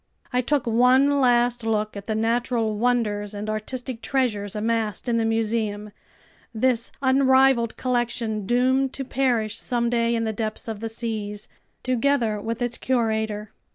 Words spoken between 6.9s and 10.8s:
unrivaled collection doomed to perish someday in the depths of